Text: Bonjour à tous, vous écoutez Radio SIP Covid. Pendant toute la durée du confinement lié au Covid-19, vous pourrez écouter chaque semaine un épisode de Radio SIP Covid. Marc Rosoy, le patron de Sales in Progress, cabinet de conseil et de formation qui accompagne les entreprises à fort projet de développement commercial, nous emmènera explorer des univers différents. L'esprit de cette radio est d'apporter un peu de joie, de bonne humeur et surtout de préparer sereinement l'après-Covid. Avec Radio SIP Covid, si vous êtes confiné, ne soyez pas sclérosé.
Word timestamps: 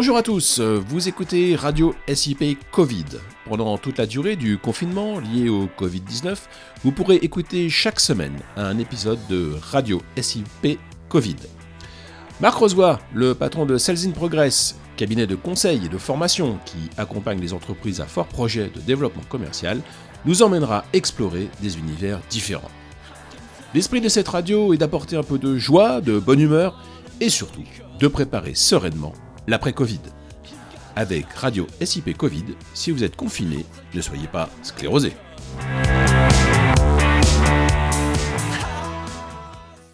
Bonjour 0.00 0.16
à 0.16 0.22
tous, 0.22 0.60
vous 0.60 1.08
écoutez 1.08 1.54
Radio 1.54 1.94
SIP 2.10 2.58
Covid. 2.70 3.04
Pendant 3.46 3.76
toute 3.76 3.98
la 3.98 4.06
durée 4.06 4.34
du 4.34 4.56
confinement 4.56 5.18
lié 5.20 5.50
au 5.50 5.68
Covid-19, 5.78 6.38
vous 6.82 6.90
pourrez 6.90 7.16
écouter 7.16 7.68
chaque 7.68 8.00
semaine 8.00 8.32
un 8.56 8.78
épisode 8.78 9.18
de 9.28 9.52
Radio 9.60 10.00
SIP 10.18 10.78
Covid. 11.10 11.36
Marc 12.40 12.56
Rosoy, 12.56 12.98
le 13.12 13.34
patron 13.34 13.66
de 13.66 13.76
Sales 13.76 14.06
in 14.06 14.12
Progress, 14.12 14.74
cabinet 14.96 15.26
de 15.26 15.34
conseil 15.34 15.84
et 15.84 15.90
de 15.90 15.98
formation 15.98 16.58
qui 16.64 16.78
accompagne 16.96 17.38
les 17.38 17.52
entreprises 17.52 18.00
à 18.00 18.06
fort 18.06 18.26
projet 18.26 18.70
de 18.74 18.80
développement 18.80 19.24
commercial, 19.28 19.82
nous 20.24 20.40
emmènera 20.40 20.86
explorer 20.94 21.50
des 21.60 21.76
univers 21.76 22.20
différents. 22.30 22.70
L'esprit 23.74 24.00
de 24.00 24.08
cette 24.08 24.28
radio 24.28 24.72
est 24.72 24.78
d'apporter 24.78 25.16
un 25.16 25.22
peu 25.22 25.36
de 25.36 25.58
joie, 25.58 26.00
de 26.00 26.18
bonne 26.18 26.40
humeur 26.40 26.82
et 27.20 27.28
surtout 27.28 27.64
de 27.98 28.08
préparer 28.08 28.54
sereinement 28.54 29.12
l'après-Covid. 29.50 30.00
Avec 30.96 31.26
Radio 31.34 31.66
SIP 31.82 32.16
Covid, 32.16 32.44
si 32.72 32.90
vous 32.92 33.04
êtes 33.04 33.16
confiné, 33.16 33.66
ne 33.94 34.00
soyez 34.00 34.28
pas 34.28 34.48
sclérosé. 34.62 35.12